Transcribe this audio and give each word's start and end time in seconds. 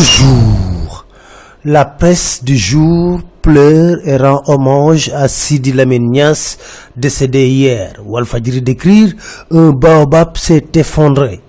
Toujours, 0.00 1.04
la 1.62 1.84
presse 1.84 2.42
du 2.42 2.56
jour 2.56 3.20
pleure 3.42 3.98
et 4.06 4.16
rend 4.16 4.40
hommage 4.46 5.10
à 5.14 5.28
Sidi 5.28 5.72
Lamine 5.72 6.10
Niass, 6.10 6.56
décédé 6.96 7.46
hier. 7.46 8.00
Walfadjiri 8.06 8.62
d'écrire 8.62 9.12
un 9.50 9.72
baobab 9.72 10.38
s'est 10.38 10.64
effondré. 10.74 11.40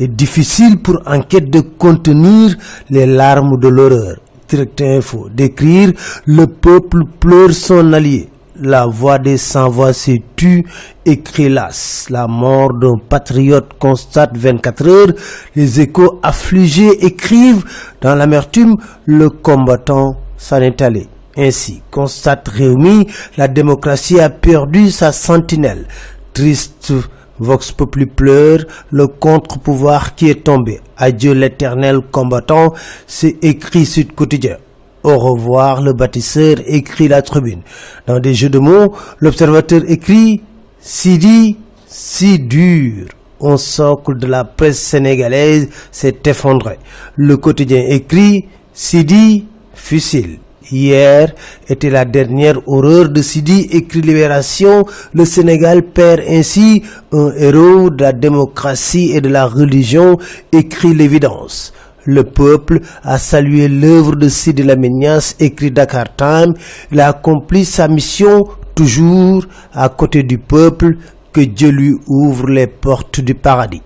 Difficile 0.00 0.78
pour 0.82 1.00
enquête 1.06 1.50
de 1.50 1.60
contenir 1.60 2.56
les 2.88 3.06
larmes 3.06 3.56
de 3.60 3.68
l'horreur. 3.68 4.16
Direct 4.48 4.80
info 4.80 5.28
d'écrire 5.32 5.92
le 6.24 6.48
peuple 6.48 7.04
pleure 7.20 7.52
son 7.52 7.92
allié. 7.92 8.28
La 8.62 8.84
voix 8.84 9.18
des 9.18 9.38
sans-voix 9.38 9.94
s'est 9.94 10.22
tue, 10.36 10.66
écrit 11.06 11.48
las. 11.48 12.08
La 12.10 12.26
mort 12.26 12.74
d'un 12.74 12.98
patriote 12.98 13.72
constate 13.78 14.36
24 14.36 14.86
heures. 14.86 15.12
Les 15.56 15.80
échos 15.80 16.20
affligés 16.22 17.06
écrivent 17.06 17.64
dans 18.02 18.14
l'amertume 18.14 18.76
le 19.06 19.30
combattant 19.30 20.16
s'en 20.36 20.60
est 20.60 20.82
allé. 20.82 21.08
Ainsi, 21.38 21.80
constate 21.90 22.48
Réumi, 22.48 23.06
la 23.38 23.48
démocratie 23.48 24.20
a 24.20 24.28
perdu 24.28 24.90
sa 24.90 25.10
sentinelle. 25.12 25.86
Triste 26.34 26.92
Vox 27.38 27.72
Populi 27.72 28.04
pleure, 28.04 28.66
le 28.90 29.06
contre-pouvoir 29.06 30.14
qui 30.14 30.28
est 30.28 30.44
tombé. 30.44 30.82
Adieu 30.98 31.32
l'éternel 31.32 32.00
combattant, 32.12 32.74
c'est 33.06 33.38
écrit 33.40 33.86
Sud 33.86 34.14
Quotidien. 34.14 34.58
Au 35.02 35.16
revoir 35.16 35.80
le 35.80 35.94
bâtisseur, 35.94 36.56
écrit 36.66 37.08
la 37.08 37.22
tribune. 37.22 37.62
Dans 38.06 38.20
des 38.20 38.34
jeux 38.34 38.50
de 38.50 38.58
mots, 38.58 38.94
l'observateur 39.20 39.82
écrit 39.88 40.42
Sidi, 40.78 41.56
si 41.86 42.38
dur. 42.38 43.06
Un 43.42 43.56
socle 43.56 44.18
de 44.18 44.26
la 44.26 44.44
presse 44.44 44.78
sénégalaise 44.78 45.68
s'est 45.90 46.18
effondré. 46.26 46.78
Le 47.16 47.38
quotidien 47.38 47.82
écrit 47.88 48.46
Sidi, 48.74 49.46
fusil. 49.74 50.38
Hier 50.70 51.34
était 51.68 51.90
la 51.90 52.04
dernière 52.04 52.60
horreur 52.68 53.08
de 53.08 53.22
Sidi, 53.22 53.68
écrit 53.72 54.02
Libération. 54.02 54.84
Le 55.14 55.24
Sénégal 55.24 55.82
perd 55.82 56.20
ainsi 56.28 56.82
un 57.12 57.32
héros 57.36 57.90
de 57.90 58.02
la 58.02 58.12
démocratie 58.12 59.12
et 59.12 59.20
de 59.20 59.28
la 59.30 59.46
religion, 59.46 60.18
écrit 60.52 60.94
l'évidence. 60.94 61.72
Le 62.06 62.24
peuple 62.24 62.80
a 63.02 63.18
salué 63.18 63.68
l'œuvre 63.68 64.16
de 64.16 64.28
Sidi 64.28 64.62
Lamignas, 64.62 65.34
écrit 65.38 65.70
Dakar 65.70 66.16
Time. 66.16 66.54
Il 66.90 67.00
a 67.00 67.08
accompli 67.08 67.64
sa 67.64 67.88
mission 67.88 68.44
toujours 68.74 69.44
à 69.74 69.88
côté 69.90 70.22
du 70.22 70.38
peuple, 70.38 70.96
que 71.32 71.42
Dieu 71.42 71.70
lui 71.70 71.94
ouvre 72.06 72.48
les 72.48 72.66
portes 72.66 73.20
du 73.20 73.34
paradis. 73.34 73.82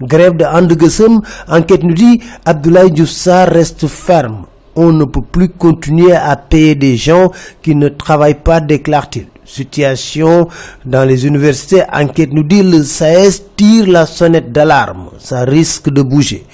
Grève 0.00 0.36
de 0.36 0.44
Andegesem, 0.44 1.20
enquête 1.48 1.84
nous 1.84 1.94
dit, 1.94 2.20
Abdoulaye 2.44 2.90
Diouf 2.90 3.26
reste 3.26 3.86
ferme. 3.86 4.46
On 4.74 4.90
ne 4.90 5.04
peut 5.04 5.20
plus 5.20 5.50
continuer 5.50 6.14
à 6.14 6.34
payer 6.36 6.74
des 6.74 6.96
gens 6.96 7.30
qui 7.60 7.74
ne 7.74 7.88
travaillent 7.88 8.42
pas, 8.42 8.60
déclare-t-il. 8.60 9.26
Situation 9.44 10.48
dans 10.86 11.04
les 11.06 11.26
universités, 11.26 11.82
enquête 11.92 12.32
nous 12.32 12.44
dit 12.44 12.62
le 12.62 12.82
SAES 12.82 13.42
tire 13.54 13.86
la 13.86 14.06
sonnette 14.06 14.50
d'alarme. 14.50 15.10
Ça 15.18 15.44
risque 15.44 15.90
de 15.90 16.00
bouger. 16.00 16.46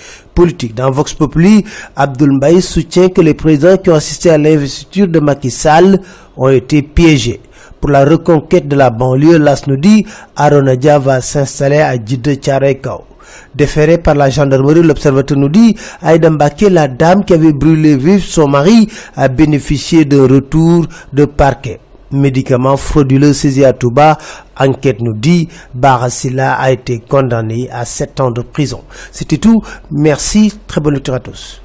Dans 0.77 0.92
Vox 0.92 1.14
Populi, 1.14 1.64
Abdoul 1.97 2.34
Mbaye 2.36 2.62
soutient 2.62 3.08
que 3.08 3.20
les 3.20 3.34
présidents 3.34 3.77
qui 3.77 3.91
ont 3.91 3.94
assisté 3.94 4.31
à 4.31 4.39
l'investiture 4.39 5.08
de 5.08 5.19
Macky 5.19 5.50
Sall 5.50 6.00
ont 6.36 6.48
été 6.48 6.83
piégés. 6.83 7.41
Pour 7.81 7.91
la 7.91 8.05
reconquête 8.05 8.69
de 8.69 8.77
la 8.77 8.91
banlieue, 8.91 9.36
l'AS 9.39 9.66
nous 9.66 9.77
dit 9.77 10.06
Aronadia 10.36 11.00
va 11.00 11.20
s'installer 11.20 11.78
à 11.81 11.97
Djidde 11.97 12.36
Tcharekao. 12.41 13.03
Déféré 13.53 13.98
par 13.98 14.14
la 14.14 14.31
gendarmerie, 14.31 14.83
l'observateur 14.83 15.36
nous 15.36 15.48
dit 15.48 15.75
Aïda 16.03 16.31
Mbake, 16.31 16.66
la 16.70 16.87
dame 16.87 17.25
qui 17.25 17.34
avait 17.34 17.53
brûlé 17.53 17.97
vif 17.97 18.25
son 18.25 18.47
mari, 18.47 18.88
a 19.16 19.27
bénéficié 19.27 20.04
d'un 20.04 20.28
retour 20.28 20.87
de 21.12 21.25
parquet. 21.25 21.81
Médicaments 22.11 22.77
frauduleux 22.77 23.33
saisis 23.33 23.65
à 23.65 23.73
Touba, 23.73 24.19
enquête 24.59 25.01
nous 25.01 25.15
dit 25.15 25.49
Barasila 25.75 26.55
a 26.55 26.71
été 26.71 27.01
condamné 27.01 27.69
à 27.71 27.85
7 27.85 28.21
ans 28.21 28.31
de 28.31 28.43
prison. 28.43 28.83
C'était 29.13 29.39
tout. 29.39 29.61
Merci. 29.91 30.53
Très 30.67 30.81
bonne 30.81 30.95
lecture 30.95 31.15
à 31.15 31.21
tous. 31.21 31.61